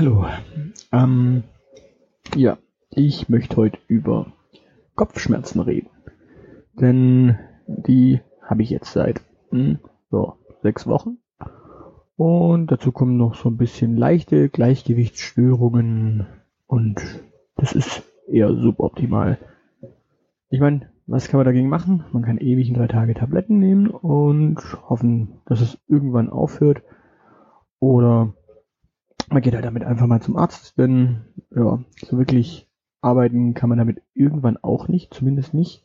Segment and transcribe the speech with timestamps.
[0.00, 0.24] Hallo.
[0.92, 1.42] Ähm,
[2.34, 2.56] ja,
[2.88, 4.32] ich möchte heute über
[4.94, 5.90] Kopfschmerzen reden.
[6.72, 9.20] Denn die habe ich jetzt seit
[9.50, 9.78] hm,
[10.10, 11.18] so, sechs Wochen.
[12.16, 16.26] Und dazu kommen noch so ein bisschen leichte Gleichgewichtsstörungen
[16.66, 17.02] und
[17.56, 19.36] das ist eher suboptimal.
[20.48, 22.06] Ich meine, was kann man dagegen machen?
[22.12, 26.80] Man kann ewig in drei Tage Tabletten nehmen und hoffen, dass es irgendwann aufhört.
[27.80, 28.32] Oder
[29.30, 31.22] man geht halt damit einfach mal zum Arzt, denn
[31.54, 32.68] ja, so wirklich
[33.00, 35.84] arbeiten kann man damit irgendwann auch nicht, zumindest nicht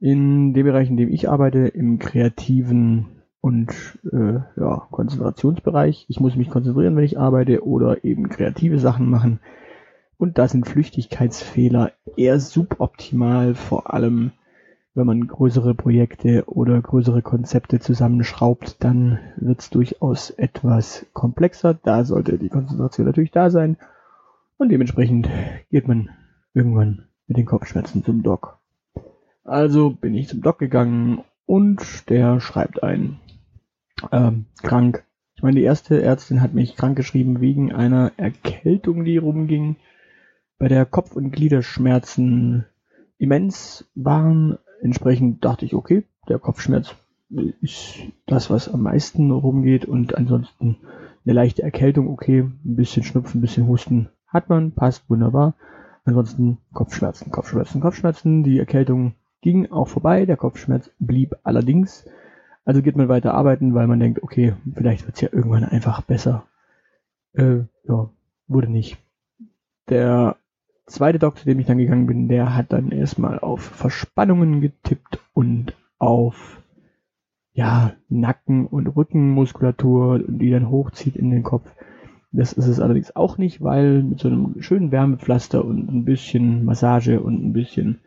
[0.00, 3.06] in dem Bereich, in dem ich arbeite, im kreativen
[3.40, 6.06] und äh, ja, Konzentrationsbereich.
[6.08, 9.40] Ich muss mich konzentrieren, wenn ich arbeite oder eben kreative Sachen machen.
[10.16, 14.32] Und da sind Flüchtigkeitsfehler eher suboptimal, vor allem
[14.94, 21.74] wenn man größere Projekte oder größere Konzepte zusammenschraubt, dann wird es durchaus etwas komplexer.
[21.74, 23.76] Da sollte die Konzentration natürlich da sein.
[24.56, 25.28] Und dementsprechend
[25.70, 26.10] geht man
[26.54, 28.58] irgendwann mit den Kopfschmerzen zum Doc.
[29.42, 33.18] Also bin ich zum Doc gegangen und der schreibt ein
[34.12, 35.04] ähm, krank.
[35.34, 39.76] Ich meine, die erste Ärztin hat mich krank geschrieben wegen einer Erkältung, die rumging,
[40.58, 42.64] bei der Kopf- und Gliederschmerzen
[43.18, 46.94] immens waren, Entsprechend dachte ich, okay, der Kopfschmerz
[47.62, 50.76] ist das, was am meisten rumgeht und ansonsten
[51.24, 55.54] eine leichte Erkältung, okay, ein bisschen Schnupfen, ein bisschen Husten hat man, passt wunderbar.
[56.04, 58.44] Ansonsten Kopfschmerzen, Kopfschmerzen, Kopfschmerzen.
[58.44, 62.06] Die Erkältung ging auch vorbei, der Kopfschmerz blieb allerdings.
[62.66, 66.02] Also geht man weiter arbeiten, weil man denkt, okay, vielleicht wird es ja irgendwann einfach
[66.02, 66.44] besser.
[67.32, 68.10] Äh, ja,
[68.48, 68.98] wurde nicht.
[69.88, 70.36] Der
[70.86, 75.74] zweite zu dem ich dann gegangen bin, der hat dann erstmal auf Verspannungen getippt und
[75.98, 76.62] auf
[77.52, 81.70] ja, Nacken- und Rückenmuskulatur, die dann hochzieht in den Kopf.
[82.32, 86.64] Das ist es allerdings auch nicht, weil mit so einem schönen Wärmepflaster und ein bisschen
[86.64, 88.00] Massage und ein bisschen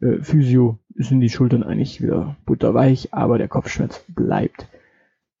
[0.00, 4.68] äh, Physio sind die Schultern eigentlich wieder butterweich, aber der Kopfschmerz bleibt.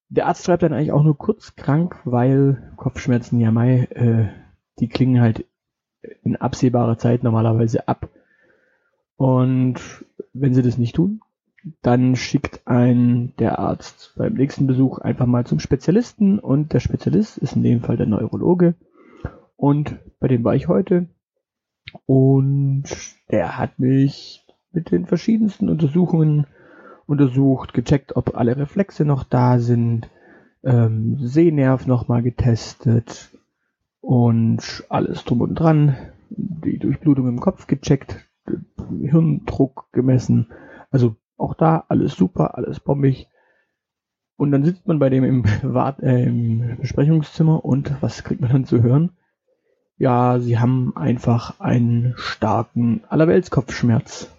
[0.08, 4.28] Der Arzt schreibt dann eigentlich auch nur kurz krank, weil Kopfschmerzen ja mai, äh,
[4.78, 5.44] die klingen halt
[6.22, 8.08] in absehbarer Zeit normalerweise ab.
[9.16, 9.80] Und
[10.32, 11.20] wenn sie das nicht tun,
[11.82, 16.38] dann schickt ein der Arzt beim nächsten Besuch einfach mal zum Spezialisten.
[16.38, 18.74] Und der Spezialist ist in dem Fall der Neurologe.
[19.56, 21.08] Und bei dem war ich heute.
[22.06, 22.84] Und
[23.30, 26.46] der hat mich mit den verschiedensten Untersuchungen
[27.06, 30.08] untersucht, gecheckt, ob alle Reflexe noch da sind,
[30.62, 33.30] ähm, Sehnerv nochmal getestet,
[34.00, 35.96] und alles drum und dran,
[36.30, 38.28] die Durchblutung im Kopf gecheckt,
[39.00, 40.48] Hirndruck gemessen,
[40.90, 43.28] also auch da alles super, alles bombig.
[44.36, 48.50] Und dann sitzt man bei dem im, Wart äh, im Besprechungszimmer und was kriegt man
[48.50, 49.12] dann zu hören?
[49.96, 54.34] Ja, sie haben einfach einen starken Allerweltskopfschmerz.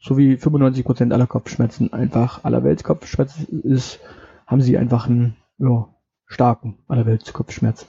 [0.00, 4.00] So wie 95% aller Kopfschmerzen einfach Allerweltskopfschmerz ist,
[4.46, 5.88] haben sie einfach einen ja,
[6.26, 7.86] starken Allerweltskopfschmerz.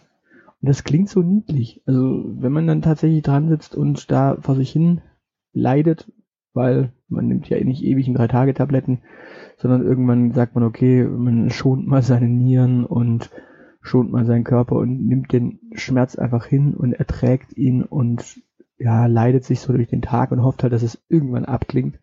[0.61, 1.81] Und das klingt so niedlich.
[1.85, 5.01] Also wenn man dann tatsächlich dran sitzt und da vor sich hin
[5.53, 6.11] leidet,
[6.53, 9.01] weil man nimmt ja nicht ewig in drei Tage Tabletten,
[9.57, 13.29] sondern irgendwann sagt man, okay, man schont mal seine Nieren und
[13.81, 18.41] schont mal seinen Körper und nimmt den Schmerz einfach hin und erträgt ihn und
[18.77, 21.99] ja, leidet sich so durch den Tag und hofft halt, dass es irgendwann abklingt.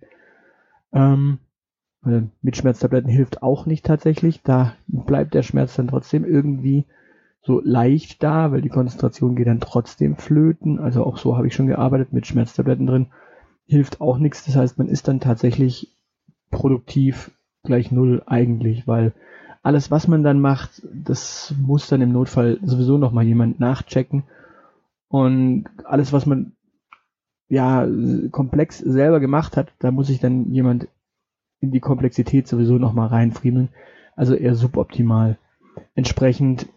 [0.93, 1.39] Ähm,
[2.43, 4.43] mit Schmerztabletten hilft auch nicht tatsächlich.
[4.43, 6.87] Da bleibt der Schmerz dann trotzdem irgendwie
[7.45, 10.79] so leicht da, weil die Konzentration geht dann trotzdem flöten.
[10.79, 13.07] Also auch so habe ich schon gearbeitet mit Schmerztabletten drin.
[13.67, 14.47] Hilft auch nichts.
[14.47, 15.95] Das heißt, man ist dann tatsächlich
[16.51, 17.31] produktiv
[17.63, 19.13] gleich null eigentlich, weil
[19.63, 24.25] alles, was man dann macht, das muss dann im Notfall sowieso nochmal jemand nachchecken.
[25.09, 26.53] Und alles, was man
[27.49, 27.87] ja
[28.31, 30.89] komplex selber gemacht hat, da muss sich dann jemand
[31.61, 33.69] in die Komplexität sowieso nochmal reinfriemeln.
[34.17, 35.39] Also eher suboptimal.
[35.95, 36.69] Entsprechend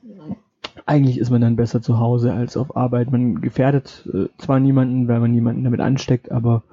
[0.87, 3.11] eigentlich ist man dann besser zu Hause als auf Arbeit.
[3.11, 6.63] Man gefährdet äh, zwar niemanden, weil man niemanden damit ansteckt, aber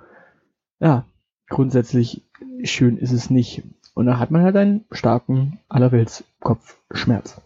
[0.80, 1.04] ja,
[1.48, 2.22] grundsätzlich
[2.62, 3.62] schön ist es nicht.
[3.94, 7.40] Und da hat man halt einen starken Allerweltskopfschmerz.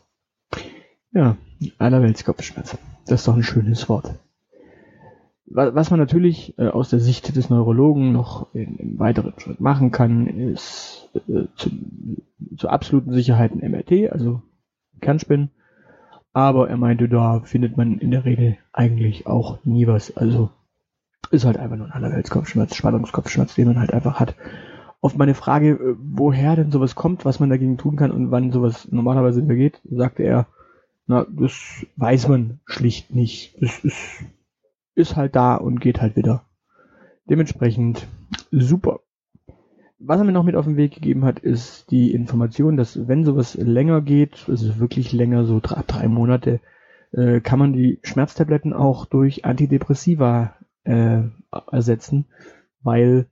[1.13, 1.37] Ja,
[1.79, 2.77] Allerweltskopfschmerz.
[3.07, 4.15] Das ist doch ein schönes Wort.
[5.51, 10.27] Was man natürlich äh, aus der Sicht des Neurologen noch im weiteren Schritt machen kann,
[10.27, 11.71] ist äh, zu,
[12.59, 14.43] zur absoluten Sicherheit ein MRT, also
[15.01, 15.51] Kernspinnen
[16.39, 20.17] aber er meinte, da findet man in der Regel eigentlich auch nie was.
[20.17, 20.51] Also
[21.31, 24.35] ist halt einfach nur ein Allerweltskopfschmerz, Spannungskopfschmerz, den man halt einfach hat.
[25.01, 28.53] Auf meine Frage, äh, woher denn sowas kommt, was man dagegen tun kann und wann
[28.53, 30.47] sowas normalerweise vergeht, sagte er,
[31.07, 33.57] Na, das weiß man schlicht nicht.
[33.63, 34.25] Es ist,
[34.95, 36.45] ist halt da und geht halt wieder.
[37.29, 38.07] Dementsprechend
[38.51, 39.01] super.
[40.01, 43.25] Was er mir noch mit auf den Weg gegeben hat, ist die Information, dass wenn
[43.25, 46.61] sowas länger geht, also wirklich länger, so drei, drei Monate,
[47.13, 50.55] äh, kann man die Schmerztabletten auch durch Antidepressiva
[50.85, 51.23] äh,
[51.73, 52.27] ersetzen,
[52.83, 53.27] weil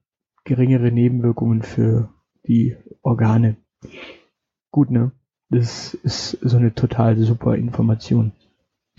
[0.45, 2.09] geringere Nebenwirkungen für
[2.47, 3.57] die Organe.
[4.71, 5.13] Gut, ne?
[5.49, 8.33] Das ist so eine total super Information.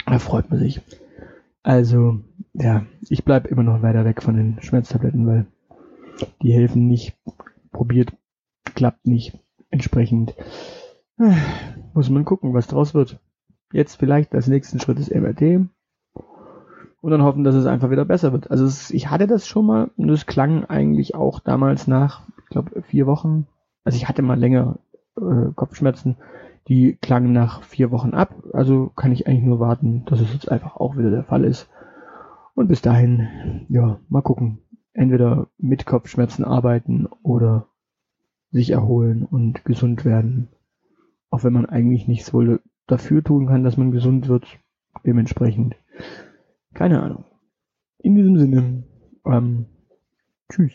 [0.05, 0.81] Da freut man sich.
[1.63, 2.21] Also,
[2.53, 5.45] ja, ich bleib immer noch weiter weg von den Schmerztabletten, weil
[6.41, 7.17] die helfen nicht.
[7.77, 8.11] Probiert,
[8.73, 9.37] klappt nicht.
[9.69, 10.33] Entsprechend
[11.93, 13.19] muss man gucken, was draus wird.
[13.71, 15.69] Jetzt vielleicht als nächsten Schritt ist MRT
[17.01, 18.49] und dann hoffen, dass es einfach wieder besser wird.
[18.49, 22.49] Also es, ich hatte das schon mal und es klang eigentlich auch damals nach, ich
[22.49, 23.45] glaube, vier Wochen.
[23.83, 24.79] Also ich hatte mal länger
[25.15, 26.17] äh, Kopfschmerzen,
[26.69, 28.33] die klangen nach vier Wochen ab.
[28.53, 31.69] Also kann ich eigentlich nur warten, dass es jetzt einfach auch wieder der Fall ist.
[32.55, 34.57] Und bis dahin, ja, mal gucken.
[34.97, 37.67] Entweder mit Kopfschmerzen arbeiten oder
[38.49, 40.49] sich erholen und gesund werden.
[41.29, 44.47] Auch wenn man eigentlich nichts wohl dafür tun kann, dass man gesund wird.
[45.05, 45.75] Dementsprechend.
[46.73, 47.25] Keine Ahnung.
[47.99, 48.83] In diesem Sinne,
[49.23, 49.67] ähm,
[50.49, 50.73] tschüss.